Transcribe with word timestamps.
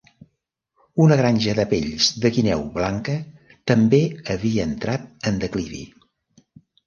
Una 1.03 1.15
granja 1.19 1.53
de 1.57 1.65
pells 1.73 2.07
de 2.23 2.31
guineu 2.37 2.63
blanca 2.79 3.17
també 3.73 4.01
havia 4.37 4.67
entrat 4.71 5.05
en 5.33 5.37
declivi. 5.47 5.83